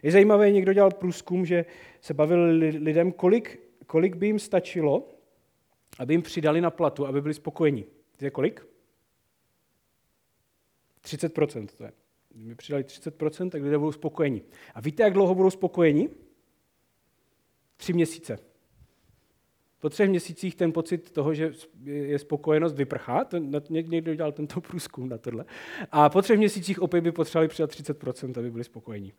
[0.04, 1.66] Je zajímavé, někdo dělal průzkum, že
[2.02, 5.10] se bavil lidem, kolik, kolik by jim stačilo,
[6.00, 7.86] aby jim přidali na platu, aby byli spokojení.
[8.14, 8.68] Víte kolik?
[11.04, 11.92] 30% to je.
[12.38, 14.42] Mi přidali 30%, tak lidé budou spokojení.
[14.74, 16.10] A víte, jak dlouho budou spokojení?
[17.78, 18.40] Tři měsíce.
[19.80, 21.52] Po třech měsících ten pocit toho, že
[21.84, 23.26] je spokojenost, vyprchá.
[23.70, 25.46] někdo dělal tento průzkum na tohle.
[25.92, 29.14] A po třech měsících opět by potřebovali přidat 30%, aby byli spokojení.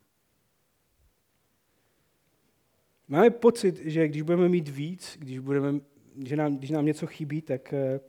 [3.08, 5.80] Máme pocit, že když budeme mít víc, když, budeme,
[6.24, 8.00] že nám, když nám něco chybí, tak, eh,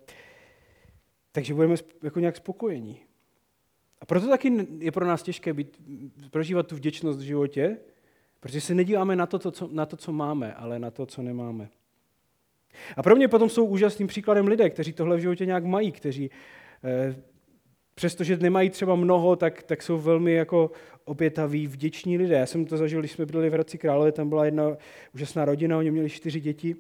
[1.32, 3.09] takže budeme jako nějak spokojení.
[4.02, 5.82] A proto taky je pro nás těžké být,
[6.32, 7.78] prožívat tu vděčnost v životě,
[8.40, 11.22] protože se nedíváme na to, to, co, na to, co máme, ale na to, co
[11.22, 11.70] nemáme.
[12.98, 16.32] A pro mě potom jsou úžasným příkladem lidé, kteří tohle v životě nějak mají, kteří
[16.84, 17.16] eh,
[17.96, 20.72] přestože nemají třeba mnoho, tak, tak jsou velmi jako
[21.06, 22.36] obětaví, vděční lidé.
[22.36, 24.64] Já jsem to zažil, když jsme byli v Hradci Králové, tam byla jedna
[25.14, 26.76] úžasná rodina, oni měli čtyři děti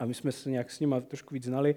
[0.00, 1.76] a my jsme se nějak s nimi trošku víc znali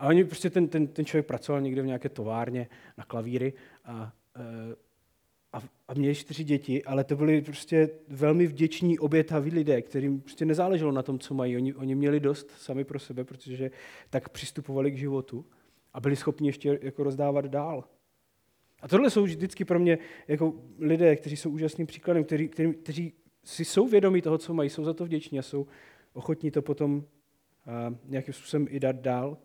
[0.00, 3.52] a oni prostě ten, ten, ten člověk pracoval někde v nějaké továrně na klavíry
[3.84, 4.74] a, eh,
[5.52, 10.44] a, a měli čtyři děti, ale to byli prostě velmi vděční, obětaví lidé, kterým prostě
[10.44, 11.56] nezáleželo na tom, co mají.
[11.56, 13.70] Oni, oni měli dost sami pro sebe, protože
[14.10, 15.46] tak přistupovali k životu
[15.92, 17.84] a byli schopni ještě jako rozdávat dál.
[18.82, 23.12] A tohle jsou vždycky pro mě jako lidé, kteří jsou úžasným příkladem, kteří, kteří, kteří
[23.44, 25.66] si jsou vědomí toho, co mají, jsou za to vděční a jsou
[26.12, 27.04] ochotní to potom
[27.66, 29.38] a, nějakým způsobem i dát dál.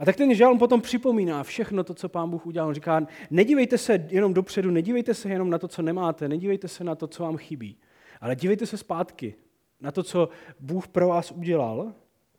[0.00, 2.68] A tak ten žalm potom připomíná všechno to, co pán Bůh udělal.
[2.68, 6.84] On říká, nedívejte se jenom dopředu, nedívejte se jenom na to, co nemáte, nedívejte se
[6.84, 7.76] na to, co vám chybí,
[8.20, 9.34] ale dívejte se zpátky
[9.80, 10.28] na to, co
[10.60, 11.92] Bůh pro vás udělal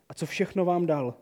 [0.08, 1.14] a co všechno vám dal.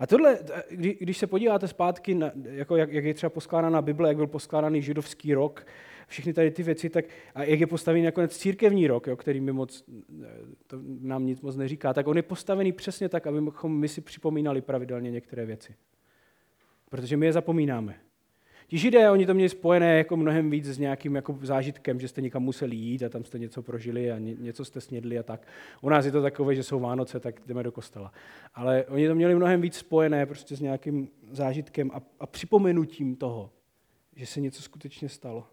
[0.00, 0.38] A tohle,
[0.76, 4.82] když se podíváte zpátky, na, jako jak, jak je třeba poskládána Bible, jak byl poskládaný
[4.82, 5.66] židovský rok,
[6.08, 9.52] všechny tady ty věci, tak a jak je postavený nakonec církevní rok, jo, který mi
[9.52, 9.84] moc,
[10.66, 14.60] to nám nic moc neříká, tak on je postavený přesně tak, abychom my si připomínali
[14.60, 15.74] pravidelně některé věci.
[16.90, 17.94] Protože my je zapomínáme.
[18.66, 22.20] Ti židé, oni to měli spojené jako mnohem víc s nějakým jako zážitkem, že jste
[22.20, 25.46] někam museli jít a tam jste něco prožili a něco jste snědli a tak.
[25.80, 28.12] U nás je to takové, že jsou Vánoce, tak jdeme do kostela.
[28.54, 33.50] Ale oni to měli mnohem víc spojené prostě s nějakým zážitkem a, a připomenutím toho,
[34.16, 35.46] že se něco skutečně stalo.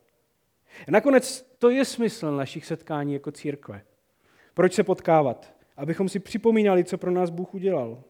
[0.87, 3.81] Nakonec to je smysl našich setkání jako církve.
[4.53, 5.55] Proč se potkávat?
[5.77, 8.03] Abychom si připomínali, co pro nás Bůh udělal.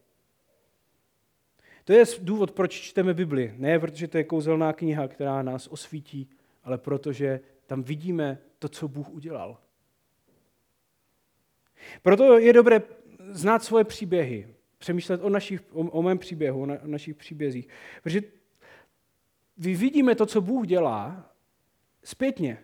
[1.84, 3.54] To je důvod, proč čteme Bibli.
[3.58, 6.30] Ne protože to je kouzelná kniha, která nás osvítí,
[6.64, 9.58] ale protože tam vidíme to, co Bůh udělal.
[12.02, 12.82] Proto je dobré
[13.30, 14.48] znát svoje příběhy,
[14.78, 17.68] přemýšlet o, našich, o, o mém příběhu, o, na, o našich příbězích.
[18.04, 18.22] Protože
[19.58, 21.35] vidíme to, co Bůh dělá,
[22.06, 22.58] zpětně.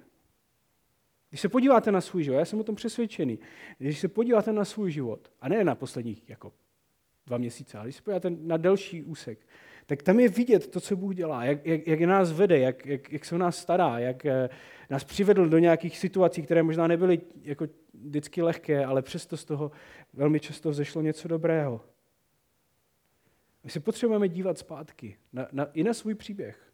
[1.29, 3.39] Když se podíváte na svůj život, já jsem o tom přesvědčený,
[3.77, 6.53] když se podíváte na svůj život, a ne na posledních jako
[7.25, 9.47] dva měsíce, ale když se podíváte na delší úsek,
[9.85, 13.11] tak tam je vidět to, co Bůh dělá, jak, jak, jak nás vede, jak, jak,
[13.11, 14.49] jak se o nás stará, jak eh,
[14.89, 19.71] nás přivedl do nějakých situací, které možná nebyly jako vždycky lehké, ale přesto z toho
[20.13, 21.81] velmi často vzešlo něco dobrého.
[23.63, 26.70] My si potřebujeme dívat zpátky na, na, i na svůj příběh.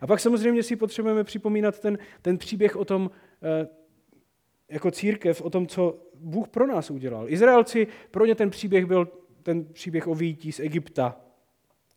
[0.00, 3.10] A pak samozřejmě si potřebujeme připomínat ten, ten příběh o tom,
[3.42, 3.68] eh,
[4.68, 7.28] jako církev, o tom, co Bůh pro nás udělal.
[7.28, 9.08] Izraelci, pro ně ten příběh byl
[9.42, 11.16] ten příběh o výjití z Egypta.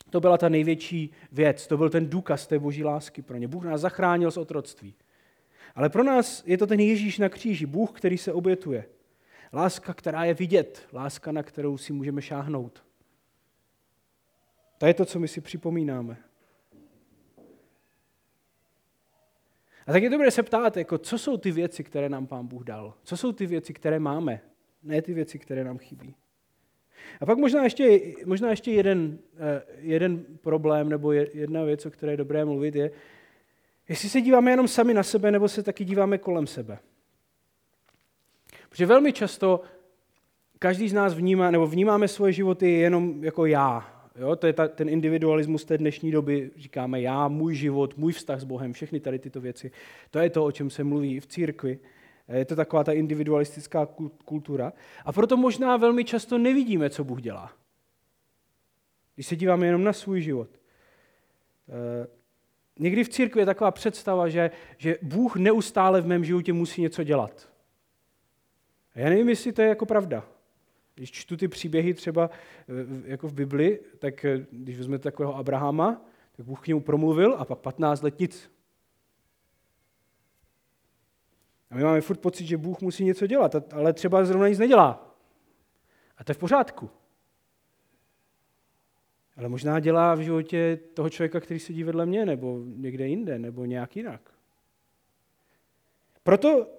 [0.09, 3.47] To byla ta největší věc, to byl ten důkaz té boží lásky pro ně.
[3.47, 4.95] Bůh nás zachránil z otroctví.
[5.75, 8.85] Ale pro nás je to ten Ježíš na kříži, Bůh, který se obětuje.
[9.53, 12.83] Láska, která je vidět, láska, na kterou si můžeme šáhnout.
[14.77, 16.17] To je to, co my si připomínáme.
[19.89, 22.63] A tak je dobré se ptát, jako, co jsou ty věci, které nám Pán Bůh
[22.63, 22.93] dal?
[23.03, 24.41] Co jsou ty věci, které máme?
[24.83, 26.15] Ne ty věci, které nám chybí.
[27.21, 32.13] A pak možná ještě, možná ještě jeden, eh, jeden problém nebo jedna věc, o které
[32.13, 32.91] je dobré mluvit, je,
[33.89, 36.79] jestli se díváme jenom sami na sebe, nebo se taky díváme kolem sebe.
[38.69, 39.61] Protože velmi často
[40.59, 44.67] každý z nás vnímá, nebo vnímáme svoje životy jenom jako já, Jo, to je ta,
[44.67, 46.51] ten individualismus té dnešní doby.
[46.57, 49.71] Říkáme já, můj život, můj vztah s Bohem, všechny tady tyto věci.
[50.11, 51.79] To je to, o čem se mluví v církvi.
[52.27, 53.87] Je to taková ta individualistická
[54.25, 54.73] kultura.
[55.05, 57.53] A proto možná velmi často nevidíme, co Bůh dělá.
[59.15, 60.49] Když se díváme jenom na svůj život.
[61.69, 62.07] Eh,
[62.79, 67.03] někdy v církvi je taková představa, že, že Bůh neustále v mém životě musí něco
[67.03, 67.49] dělat.
[68.95, 70.25] A já nevím, jestli to je jako pravda.
[70.99, 72.73] Když čtu ty příběhy třeba eh,
[73.05, 77.45] jako v Bibli, tak eh, když vezmete takového Abrahama, tak Bůh k němu promluvil a
[77.45, 78.51] pak 15 let nic.
[81.69, 85.15] A my máme furt pocit, že Bůh musí něco dělat, ale třeba zrovna nic nedělá.
[86.17, 86.89] A to je v pořádku.
[89.37, 93.65] Ale možná dělá v životě toho člověka, který sedí vedle mě, nebo někde jinde, nebo
[93.65, 94.31] nějak jinak.
[96.23, 96.78] Proto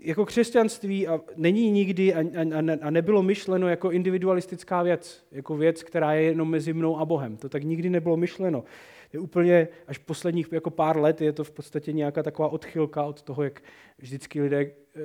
[0.00, 5.82] jako křesťanství a není nikdy a, a, a nebylo myšleno jako individualistická věc, jako věc,
[5.82, 7.36] která je jenom mezi mnou a Bohem.
[7.36, 8.64] To tak nikdy nebylo myšleno.
[9.12, 13.22] Je úplně až posledních jako pár let je to v podstatě nějaká taková odchylka od
[13.22, 13.62] toho, jak
[13.98, 15.00] vždycky lidé eh,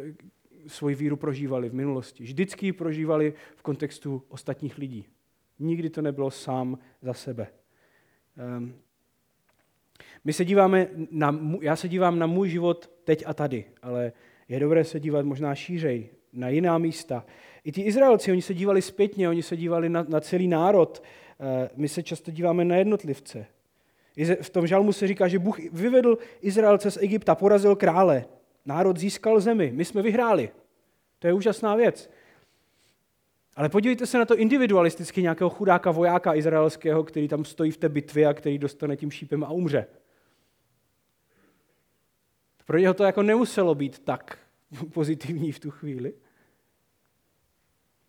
[0.68, 2.24] svoji víru prožívali v minulosti.
[2.24, 5.06] Vždycky ji prožívali v kontextu ostatních lidí.
[5.60, 7.48] Nikdy to nebylo sám za sebe.
[8.58, 8.74] Um,
[10.24, 14.12] my se díváme na, já se dívám na můj život teď a tady, ale
[14.52, 17.26] je dobré se dívat možná šířej, na jiná místa.
[17.64, 21.04] I ti Izraelci, oni se dívali zpětně, oni se dívali na, na celý národ.
[21.40, 23.46] Eh, my se často díváme na jednotlivce.
[24.42, 28.26] V tom žalmu se říká, že Bůh vyvedl Izraelce z Egypta, porazil krále.
[28.66, 30.50] Národ získal zemi, my jsme vyhráli.
[31.20, 32.10] To je úžasná věc.
[33.56, 37.90] Ale podívejte se na to individualisticky nějakého chudáka vojáka izraelského, který tam stojí v té
[37.90, 39.88] bitvě a který dostane tím šípem a umře.
[42.66, 44.38] Pro něho to jako nemuselo být tak
[44.94, 46.14] pozitivní v tu chvíli.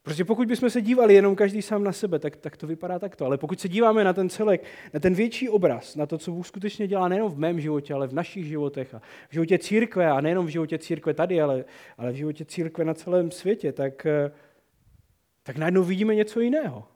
[0.02, 3.26] Protože pokud bychom se dívali jenom každý sám na sebe, tak, tak to vypadá takto.
[3.26, 6.46] Ale pokud se díváme na ten celek, na ten větší obraz, na to, co Bůh
[6.46, 10.20] skutečně dělá nejenom v mém životě, ale v našich životech a v životě církve, a
[10.20, 11.64] nejenom v životě církve tady, ale,
[11.98, 14.06] ale v životě církve na celém světě, tak,
[15.42, 16.88] tak najednou vidíme něco jiného.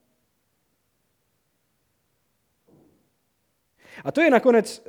[4.04, 4.86] A to je nakonec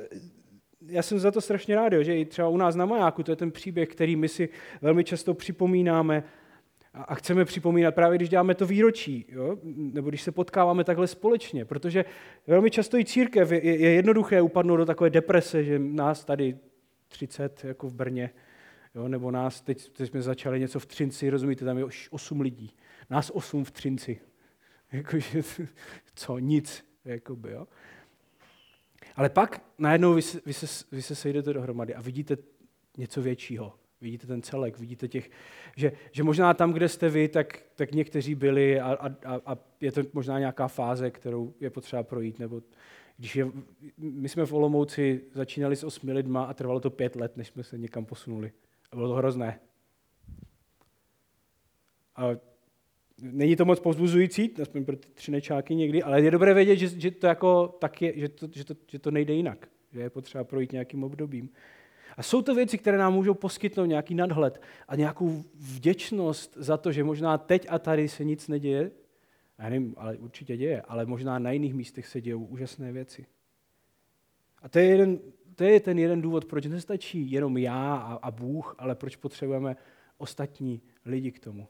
[0.88, 3.36] já jsem za to strašně rád, že i třeba u nás na Majáku, to je
[3.36, 4.48] ten příběh, který my si
[4.82, 6.24] velmi často připomínáme.
[6.94, 9.56] A chceme připomínat právě, když děláme to výročí, jo?
[9.76, 12.04] nebo když se potkáváme takhle společně, protože
[12.46, 16.56] velmi často i církev je, je jednoduché upadnout do takové deprese, že nás tady
[17.08, 18.30] 30 jako v Brně,
[18.94, 19.08] jo?
[19.08, 22.74] nebo nás, teď, teď jsme začali něco v Třinci, rozumíte, tam je už 8 lidí,
[23.10, 24.20] nás 8 v Třinci.
[24.92, 25.42] Jakože,
[26.14, 27.66] co, nic, jakoby, jo?
[29.18, 32.36] Ale pak najednou vy, vy, se, vy se sejdete dohromady a vidíte
[32.96, 33.74] něco většího.
[34.00, 35.30] Vidíte ten celek, vidíte těch,
[35.76, 39.92] že, že možná tam, kde jste vy, tak, tak někteří byli a, a, a je
[39.92, 42.38] to možná nějaká fáze, kterou je potřeba projít.
[42.38, 42.62] Nebo
[43.16, 43.46] když je,
[43.98, 47.64] my jsme v Olomouci začínali s osmi lidma a trvalo to pět let, než jsme
[47.64, 48.52] se někam posunuli.
[48.92, 49.60] A bylo to hrozné.
[52.16, 52.24] A
[53.22, 56.88] není to moc povzbuzující, aspoň pro ty tři nečáky někdy, ale je dobré vědět, že,
[56.88, 59.68] že to jako tak je, že to, že, to, že to nejde jinak.
[59.92, 61.50] Že je potřeba projít nějakým obdobím.
[62.16, 66.92] A jsou to věci, které nám můžou poskytnout nějaký nadhled a nějakou vděčnost za to,
[66.92, 68.90] že možná teď a tady se nic neděje,
[69.58, 73.26] já nevím, ale určitě děje, ale možná na jiných místech se dějou úžasné věci.
[74.62, 75.18] A to je, jeden,
[75.54, 79.76] to je ten jeden důvod, proč nestačí jenom já a, a Bůh, ale proč potřebujeme
[80.18, 81.68] ostatní lidi k tomu.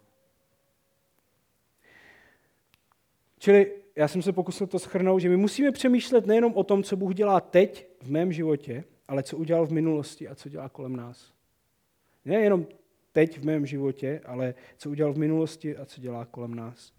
[3.38, 6.96] Čili já jsem se pokusil to schrnout, že my musíme přemýšlet nejenom o tom, co
[6.96, 10.96] Bůh dělá teď v mém životě, ale co udělal v minulosti a co dělá kolem
[10.96, 11.32] nás.
[12.24, 12.66] Ne jenom
[13.12, 16.92] teď v mém životě, ale co udělal v minulosti a co dělá kolem nás.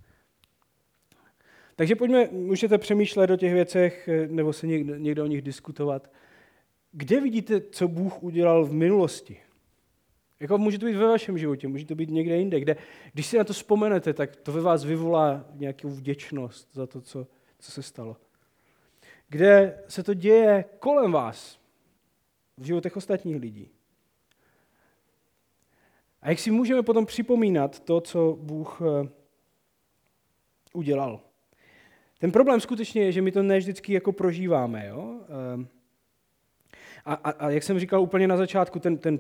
[1.76, 6.12] Takže pojďme, můžete přemýšlet o těch věcech, nebo se někde, někde o nich diskutovat.
[6.92, 9.38] Kde vidíte, co Bůh udělal v minulosti?
[10.40, 12.76] Jako může to být ve vašem životě, může to být někde jinde, kde,
[13.14, 17.28] když si na to vzpomenete, tak to ve vás vyvolá nějakou vděčnost za to, co,
[17.60, 18.18] co se stalo.
[19.30, 21.60] Kde se to děje kolem vás,
[22.58, 23.72] v životech ostatních lidí.
[26.22, 29.10] A jak si můžeme potom připomínat to, co Bůh eh,
[30.74, 31.22] udělal.
[32.20, 34.88] Ten problém skutečně je, že my to ne vždycky jako prožíváme.
[34.88, 35.22] Jo?
[35.24, 35.68] Eh,
[37.06, 39.20] a, a, a jak jsem říkal úplně na začátku, ten, ten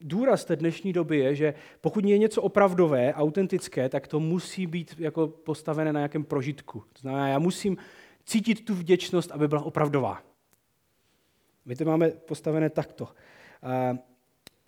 [0.00, 4.94] důraz té dnešní doby je, že pokud je něco opravdové, autentické, tak to musí být
[4.98, 6.78] jako postavené na nějakém prožitku.
[6.92, 7.76] To znamená, já musím
[8.24, 10.22] cítit tu vděčnost, aby byla opravdová.
[11.64, 13.08] My to máme postavené takto.
[13.62, 13.98] A,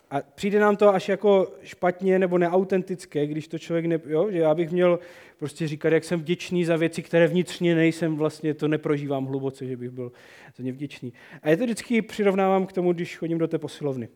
[0.09, 4.37] a přijde nám to až jako špatně nebo neautentické, když to člověk ne, jo, že
[4.37, 4.99] já bych měl
[5.37, 9.77] prostě říkat, jak jsem vděčný za věci, které vnitřně nejsem, vlastně to neprožívám hluboce, že
[9.77, 10.11] bych byl
[10.55, 11.13] za ně vděčný.
[11.41, 14.09] A je to vždycky přirovnávám k tomu, když chodím do té posilovny.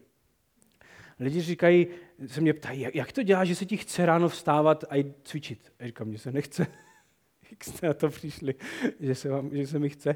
[1.20, 1.88] Lidi říkají,
[2.28, 5.74] se mě ptají, jak to dělá, že se ti chce ráno vstávat a jít cvičit?
[5.80, 6.68] A říkám, mně se nechce.
[7.52, 8.56] Jak jste na to přišli,
[9.00, 10.16] že se, vám, že se mi chce?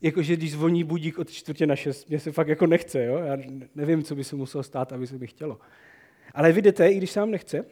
[0.00, 3.16] Jakože když zvoní budík od čtvrtě na šest, mě se fakt jako nechce, jo?
[3.16, 3.36] Já
[3.74, 5.60] nevím, co by se muselo stát, aby se mi chtělo.
[6.34, 7.64] Ale vy jdete, i když se vám nechce,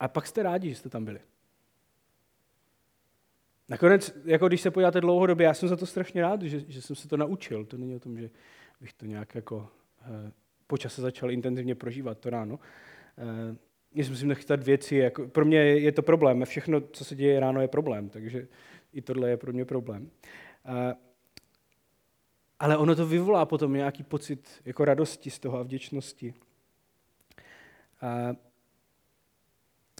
[0.00, 1.20] a pak jste rádi, že jste tam byli.
[3.68, 6.96] Nakonec, jako když se podíváte dlouhodobě, já jsem za to strašně rád, že, že jsem
[6.96, 7.64] se to naučil.
[7.64, 8.30] To není o tom, že
[8.80, 9.68] bych to nějak jako
[10.02, 10.32] eh,
[10.66, 12.58] počas se začal intenzivně prožívat to ráno.
[13.18, 13.56] Eh,
[13.94, 17.40] já si musím nechytat věci, jako, pro mě je to problém, všechno, co se děje
[17.40, 18.48] ráno, je problém, takže
[18.92, 20.10] i tohle je pro mě problém.
[20.64, 20.94] A,
[22.58, 26.34] ale ono to vyvolá potom nějaký pocit jako radosti z toho a vděčnosti.
[28.00, 28.36] A,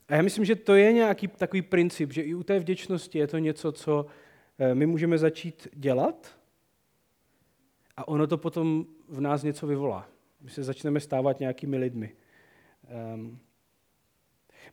[0.09, 3.27] a já myslím, že to je nějaký takový princip, že i u té vděčnosti je
[3.27, 4.07] to něco, co
[4.59, 6.39] eh, my můžeme začít dělat
[7.97, 10.14] a ono to potom v nás něco vyvolá.
[10.45, 12.13] My se začneme stávat nějakými lidmi.
[13.15, 13.39] Um,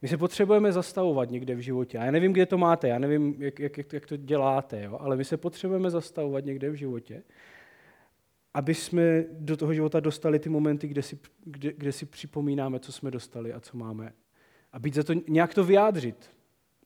[0.02, 1.98] my se potřebujeme zastavovat někde v životě.
[1.98, 4.98] A já nevím, kde to máte, já nevím, jak, jak, jak to děláte, jo?
[5.02, 7.24] ale my se potřebujeme zastavovat někde v životě,
[8.54, 12.92] aby jsme do toho života dostali ty momenty, kde si, kde, kde si připomínáme, co
[12.92, 14.14] jsme dostali a co máme.
[14.74, 16.30] A být za to, nějak to vyjádřit.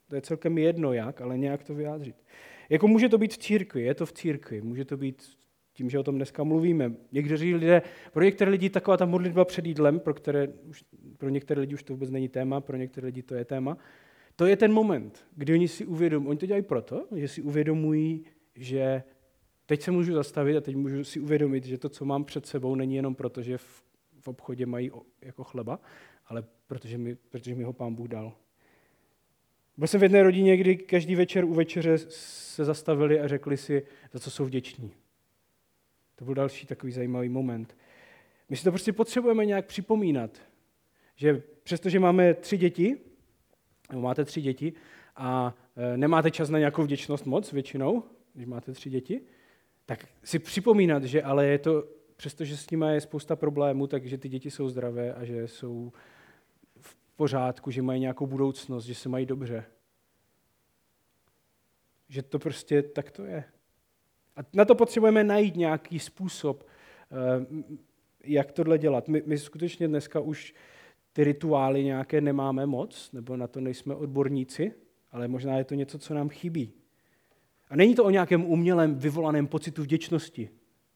[0.08, 2.16] To je celkem jedno jak, ale nějak to vyjádřit.
[2.70, 5.38] Jako může to být v církvi, je to v církvi, může to být
[5.76, 6.94] tím, že o tom dneska mluvíme.
[7.12, 7.82] Někteří lidé,
[8.14, 10.84] pro některé lidi taková ta modlitba před jídlem, pro, které už,
[11.18, 13.78] pro některé lidi už to vůbec není téma, pro některé lidi to je téma,
[14.36, 18.26] to je ten moment, kdy oni si uvědomují, oni to dělají proto, že si uvědomují,
[18.56, 19.04] že
[19.66, 22.76] teď se můžu zastavit a teď můžu si uvědomit, že to, co mám před sebou,
[22.76, 23.84] není jenom proto, že v,
[24.20, 25.80] v obchodě mají jako chleba,
[26.28, 28.34] ale protože mi, protože mi ho pán Bůh dal.
[29.78, 33.84] Byl jsem v jedné rodině, kdy každý večer u večeře se zastavili a řekli si,
[34.14, 34.92] za co jsou vděční.
[36.16, 37.78] To byl další takový zajímavý moment.
[38.50, 40.42] My si to prostě potřebujeme nějak připomínat,
[41.16, 42.98] že přestože máme tři děti,
[43.90, 44.74] nebo máte tři děti
[45.16, 48.04] a e, nemáte čas na nějakou vděčnost moc většinou,
[48.34, 49.22] když máte tři děti,
[49.86, 54.30] tak si připomínat, že ale je to, přestože s nimi je spousta problémů, takže ty
[54.30, 55.94] děti jsou zdravé a že jsou
[56.80, 59.66] v pořádku, že mají nějakou budoucnost, že se mají dobře.
[62.10, 63.44] Že to prostě tak to je.
[64.36, 67.46] A na to potřebujeme najít nějaký způsob, eh,
[68.24, 69.08] jak tohle dělat.
[69.08, 70.54] My, my skutečně dneska už
[71.14, 74.74] ty rituály nějaké nemáme moc, nebo na to nejsme odborníci,
[75.12, 76.74] ale možná je to něco, co nám chybí.
[77.70, 80.50] A není to o nějakém umělém vyvolaném pocitu vděčnosti,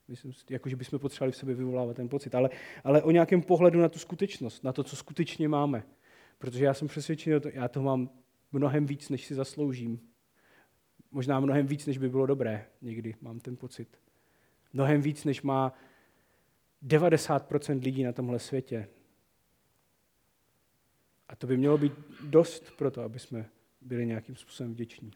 [0.07, 2.49] myslím, jako že bychom potřebovali v sobě vyvolávat ten pocit, ale,
[2.83, 5.83] ale o nějakém pohledu na tu skutečnost, na to, co skutečně máme.
[6.37, 8.09] Protože já jsem přesvědčený, že já to mám
[8.51, 9.99] mnohem víc, než si zasloužím.
[11.11, 13.97] Možná mnohem víc, než by bylo dobré někdy, mám ten pocit.
[14.73, 15.73] Mnohem víc, než má
[16.87, 18.87] 90% lidí na tomhle světě.
[21.29, 21.93] A to by mělo být
[22.23, 23.45] dost pro to, aby jsme
[23.81, 25.11] byli nějakým způsobem vděční.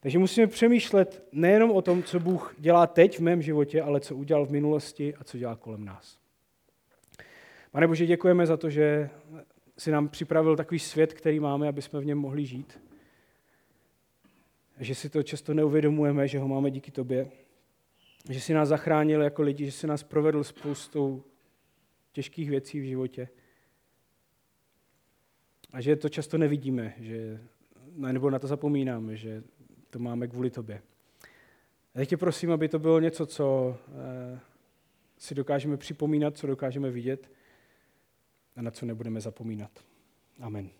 [0.00, 4.16] Takže musíme přemýšlet nejenom o tom, co Bůh dělá teď v mém životě, ale co
[4.16, 6.18] udělal v minulosti a co dělá kolem nás.
[7.70, 9.10] Pane Bože, děkujeme za to, že
[9.78, 12.85] si nám připravil takový svět, který máme, aby jsme v něm mohli žít.
[14.80, 17.30] Že si to často neuvědomujeme, že ho máme díky tobě.
[18.30, 21.24] Že si nás zachránil jako lidi, že si nás provedl spoustou
[22.12, 23.28] těžkých věcí v životě.
[25.72, 27.40] A že to často nevidíme, že,
[27.96, 29.42] nebo na to zapomínáme, že
[29.90, 30.82] to máme kvůli tobě.
[31.94, 34.40] A teď tě prosím, aby to bylo něco, co eh,
[35.18, 37.30] si dokážeme připomínat, co dokážeme vidět
[38.56, 39.70] a na co nebudeme zapomínat.
[40.40, 40.70] Amen.